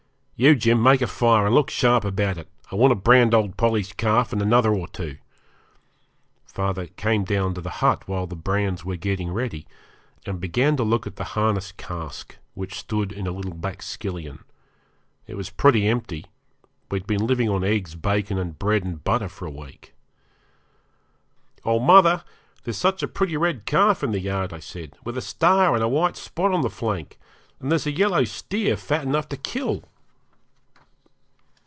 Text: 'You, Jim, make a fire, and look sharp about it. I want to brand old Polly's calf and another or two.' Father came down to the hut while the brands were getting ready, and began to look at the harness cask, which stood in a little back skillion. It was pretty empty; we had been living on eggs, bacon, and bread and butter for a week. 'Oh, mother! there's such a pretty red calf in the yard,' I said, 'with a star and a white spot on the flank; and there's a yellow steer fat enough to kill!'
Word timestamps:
'You, 0.43 0.55
Jim, 0.55 0.81
make 0.81 1.03
a 1.03 1.05
fire, 1.05 1.45
and 1.45 1.53
look 1.53 1.69
sharp 1.69 2.03
about 2.03 2.35
it. 2.39 2.47
I 2.71 2.75
want 2.75 2.89
to 2.89 2.95
brand 2.95 3.35
old 3.35 3.57
Polly's 3.57 3.93
calf 3.93 4.33
and 4.33 4.41
another 4.41 4.73
or 4.73 4.87
two.' 4.87 5.17
Father 6.47 6.87
came 6.87 7.23
down 7.23 7.53
to 7.53 7.61
the 7.61 7.69
hut 7.69 8.07
while 8.07 8.25
the 8.25 8.35
brands 8.35 8.83
were 8.83 8.95
getting 8.95 9.31
ready, 9.31 9.67
and 10.25 10.39
began 10.41 10.75
to 10.77 10.83
look 10.83 11.05
at 11.05 11.17
the 11.17 11.23
harness 11.37 11.71
cask, 11.73 12.37
which 12.55 12.79
stood 12.79 13.11
in 13.11 13.27
a 13.27 13.31
little 13.31 13.53
back 13.53 13.83
skillion. 13.83 14.43
It 15.27 15.35
was 15.35 15.51
pretty 15.51 15.85
empty; 15.87 16.25
we 16.89 16.97
had 16.97 17.05
been 17.05 17.27
living 17.27 17.47
on 17.47 17.63
eggs, 17.63 17.93
bacon, 17.93 18.39
and 18.39 18.57
bread 18.57 18.83
and 18.83 19.03
butter 19.03 19.29
for 19.29 19.45
a 19.45 19.51
week. 19.51 19.93
'Oh, 21.65 21.77
mother! 21.77 22.23
there's 22.63 22.77
such 22.77 23.03
a 23.03 23.07
pretty 23.07 23.37
red 23.37 23.67
calf 23.67 24.01
in 24.01 24.09
the 24.11 24.19
yard,' 24.19 24.53
I 24.53 24.59
said, 24.59 24.97
'with 25.03 25.19
a 25.19 25.21
star 25.21 25.75
and 25.75 25.83
a 25.83 25.87
white 25.87 26.17
spot 26.17 26.51
on 26.51 26.61
the 26.61 26.71
flank; 26.71 27.19
and 27.59 27.71
there's 27.71 27.85
a 27.85 27.91
yellow 27.91 28.23
steer 28.23 28.75
fat 28.75 29.03
enough 29.03 29.29
to 29.29 29.37
kill!' 29.37 29.83